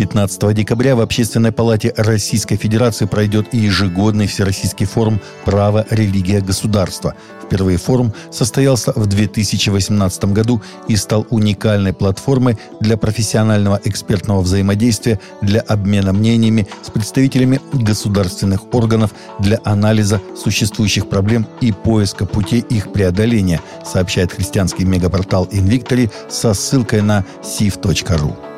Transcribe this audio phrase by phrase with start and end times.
[0.00, 7.14] 15 декабря в Общественной палате Российской Федерации пройдет ежегодный Всероссийский форум «Право, религия, государство».
[7.44, 15.60] Впервые форум состоялся в 2018 году и стал уникальной платформой для профессионального экспертного взаимодействия, для
[15.60, 23.60] обмена мнениями с представителями государственных органов, для анализа существующих проблем и поиска путей их преодоления,
[23.84, 28.49] сообщает христианский мегапортал Invictory со ссылкой на siv.ru.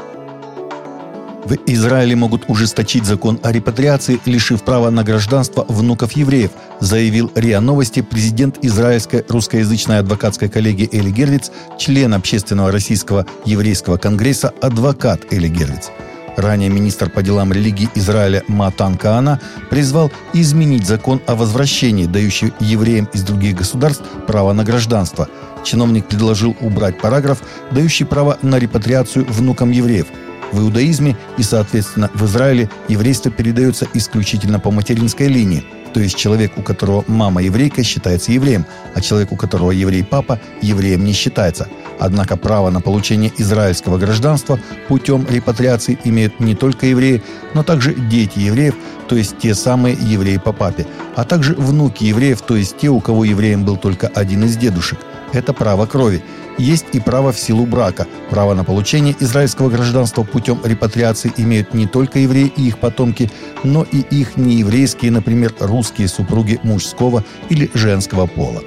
[1.45, 7.61] В Израиле могут ужесточить закон о репатриации, лишив права на гражданство внуков евреев, заявил РИА
[7.61, 15.49] Новости президент израильской русскоязычной адвокатской коллегии Эли Гервиц, член Общественного российского еврейского конгресса, адвокат Эли
[15.49, 15.91] Гервиц.
[16.37, 23.09] Ранее министр по делам религии Израиля Матан Каана призвал изменить закон о возвращении, дающий евреям
[23.13, 25.29] из других государств право на гражданство.
[25.65, 30.07] Чиновник предложил убрать параграф, дающий право на репатриацию внукам евреев–
[30.53, 36.53] в иудаизме и, соответственно, в Израиле еврейство передается исключительно по материнской линии, то есть человек,
[36.57, 38.65] у которого мама еврейка, считается евреем,
[38.95, 41.69] а человек, у которого еврей-папа, евреем не считается.
[41.99, 44.59] Однако право на получение израильского гражданства
[44.89, 47.23] путем репатриации имеют не только евреи,
[47.55, 48.75] но также дети евреев,
[49.09, 53.01] то есть те самые евреи по папе, а также внуки евреев, то есть те, у
[53.01, 54.99] кого евреем был только один из дедушек.
[55.33, 56.23] Это право крови
[56.59, 58.07] есть и право в силу брака.
[58.31, 63.31] Право на получение израильского гражданства путем репатриации имеют не только евреи и их потомки,
[63.65, 68.63] но и их нееврейские, например, русские супруги мужского или женского пола.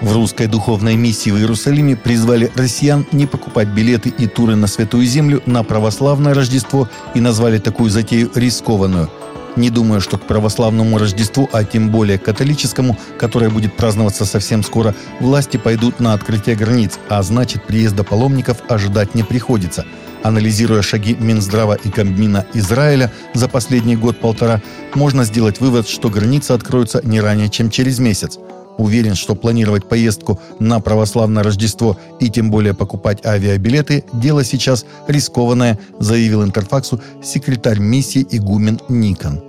[0.00, 5.04] В русской духовной миссии в Иерусалиме призвали россиян не покупать билеты и туры на Святую
[5.04, 9.10] Землю на православное Рождество и назвали такую затею рискованную–
[9.58, 14.62] не думаю, что к православному Рождеству, а тем более к католическому, которое будет праздноваться совсем
[14.62, 19.84] скоро, власти пойдут на открытие границ, а значит приезда паломников ожидать не приходится.
[20.22, 24.62] Анализируя шаги Минздрава и Кабмина Израиля за последний год-полтора,
[24.94, 28.38] можно сделать вывод, что границы откроются не ранее, чем через месяц.
[28.78, 35.78] Уверен, что планировать поездку на православное Рождество и тем более покупать авиабилеты– дело сейчас рискованное,
[35.98, 39.47] заявил Интерфаксу секретарь миссии игумен Никон.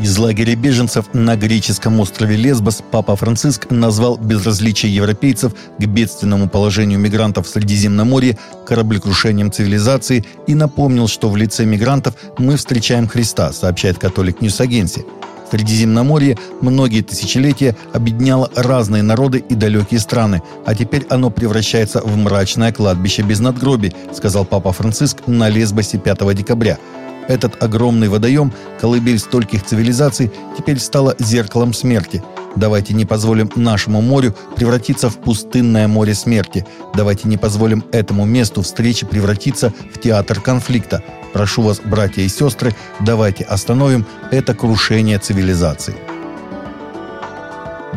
[0.00, 7.00] Из лагеря беженцев на греческом острове Лесбос Папа Франциск назвал безразличие европейцев к бедственному положению
[7.00, 13.98] мигрантов в Средиземноморье кораблекрушением цивилизации и напомнил, что в лице мигрантов мы встречаем Христа, сообщает
[13.98, 15.04] Catholic News Agency.
[15.50, 22.70] Средиземноморье многие тысячелетия объединяло разные народы и далекие страны, а теперь оно превращается в мрачное
[22.70, 26.78] кладбище без надгробий, сказал Папа Франциск на Лесбосе 5 декабря.
[27.28, 32.22] Этот огромный водоем, колыбель стольких цивилизаций, теперь стало зеркалом смерти.
[32.56, 36.66] Давайте не позволим нашему морю превратиться в пустынное море смерти.
[36.94, 41.04] Давайте не позволим этому месту встречи превратиться в театр конфликта.
[41.32, 46.07] Прошу вас, братья и сестры, давайте остановим это крушение цивилизации.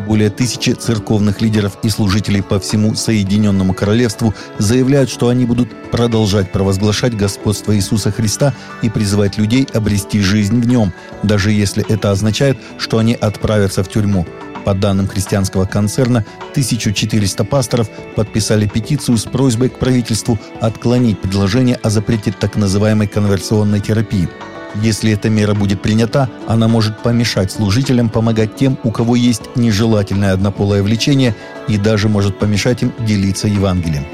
[0.06, 6.50] Более тысячи церковных лидеров и служителей по всему Соединенному Королевству заявляют, что они будут продолжать
[6.50, 10.92] провозглашать господство Иисуса Христа и призывать людей обрести жизнь в нем,
[11.22, 14.26] даже если это означает, что они отправятся в тюрьму.
[14.64, 21.90] По данным христианского концерна, 1400 пасторов подписали петицию с просьбой к правительству отклонить предложение о
[21.90, 24.28] запрете так называемой конверсионной терапии–
[24.74, 30.32] если эта мера будет принята, она может помешать служителям помогать тем, у кого есть нежелательное
[30.32, 31.34] однополое влечение,
[31.68, 34.04] и даже может помешать им делиться Евангелием.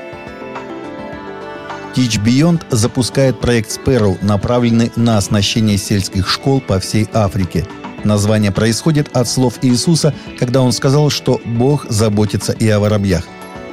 [1.95, 7.67] Teach Beyond запускает проект Sparrow, направленный на оснащение сельских школ по всей Африке.
[8.05, 13.25] Название происходит от слов Иисуса, когда он сказал, что Бог заботится и о воробьях.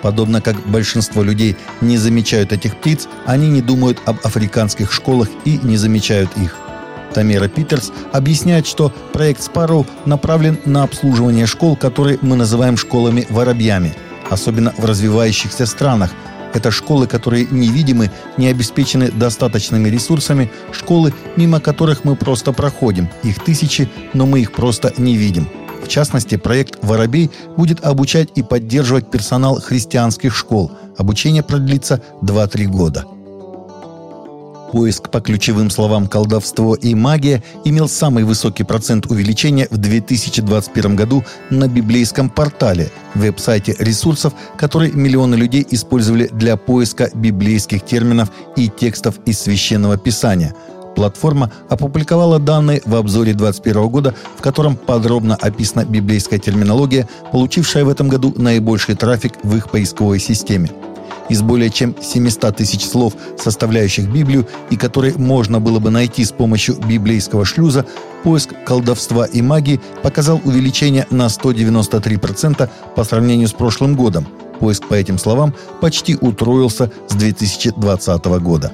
[0.02, 5.60] Подобно как большинство людей не замечают этих птиц, они не думают об африканских школах и
[5.62, 6.65] не замечают их.
[7.16, 13.94] Тамера Питерс объясняет, что проект Sparrow направлен на обслуживание школ, которые мы называем школами-воробьями,
[14.30, 16.12] особенно в развивающихся странах.
[16.54, 23.08] Это школы, которые невидимы, не обеспечены достаточными ресурсами, школы, мимо которых мы просто проходим.
[23.24, 25.48] Их тысячи, но мы их просто не видим.
[25.86, 30.70] В частности, проект «Воробей» будет обучать и поддерживать персонал христианских школ.
[30.98, 33.06] Обучение продлится 2-3 года–
[34.76, 41.24] Поиск по ключевым словам «колдовство» и «магия» имел самый высокий процент увеличения в 2021 году
[41.50, 49.16] на библейском портале, веб-сайте ресурсов, который миллионы людей использовали для поиска библейских терминов и текстов
[49.26, 50.54] из Священного Писания–
[50.96, 57.90] Платформа опубликовала данные в обзоре 2021 года, в котором подробно описана библейская терминология, получившая в
[57.90, 60.72] этом году наибольший трафик в их поисковой системе.
[61.30, 66.32] Из более чем 700 тысяч слов, составляющих Библию, и которые можно было бы найти с
[66.32, 67.86] помощью библейского шлюза,
[68.24, 74.28] поиск колдовства и магии показал увеличение на 193% по сравнению с прошлым годом.
[74.60, 78.72] Поиск по этим словам почти утроился с 2020 года.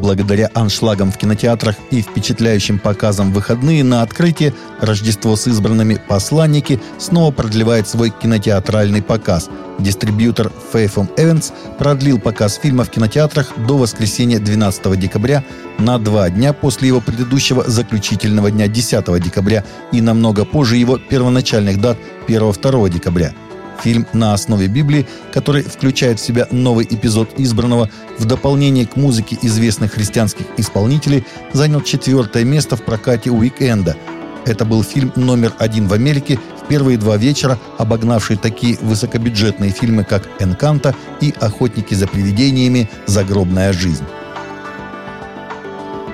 [0.00, 7.32] Благодаря аншлагам в кинотеатрах и впечатляющим показам выходные на открытие «Рождество с избранными посланники» снова
[7.32, 9.50] продлевает свой кинотеатральный показ.
[9.78, 15.44] Дистрибьютор Faithum Events продлил показ фильма в кинотеатрах до воскресенья 12 декабря
[15.78, 21.78] на два дня после его предыдущего заключительного дня 10 декабря и намного позже его первоначальных
[21.78, 23.34] дат 1-2 декабря–
[23.82, 27.88] Фильм на основе Библии, который включает в себя новый эпизод «Избранного»,
[28.18, 33.96] в дополнение к музыке известных христианских исполнителей, занял четвертое место в прокате «Уикенда».
[34.44, 40.04] Это был фильм номер один в Америке в первые два вечера, обогнавший такие высокобюджетные фильмы,
[40.04, 42.88] как «Энканта» и «Охотники за привидениями.
[43.06, 44.04] Загробная жизнь».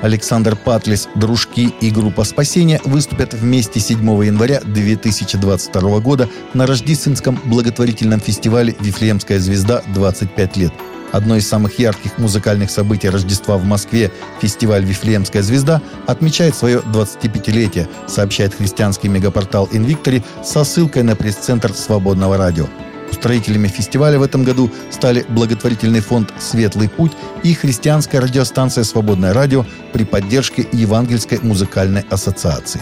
[0.07, 8.21] Александр Патлис, Дружки и группа «Спасение» выступят вместе 7 января 2022 года на рождественском благотворительном
[8.21, 9.83] фестивале «Вифлеемская звезда.
[9.93, 10.73] 25 лет».
[11.11, 17.89] Одно из самых ярких музыкальных событий Рождества в Москве, фестиваль «Вифлеемская звезда», отмечает свое 25-летие,
[18.07, 22.69] сообщает христианский мегапортал «Инвиктори» со ссылкой на пресс-центр «Свободного радио».
[23.17, 29.65] Устроителями фестиваля в этом году стали благотворительный фонд «Светлый путь» и христианская радиостанция «Свободное радио»
[29.95, 32.81] при поддержке Евангельской музыкальной ассоциации.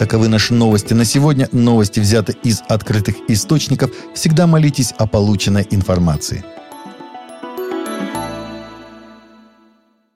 [0.00, 1.48] Таковы наши новости на сегодня.
[1.52, 3.92] Новости взяты из открытых источников.
[4.12, 6.44] Всегда молитесь о полученной информации.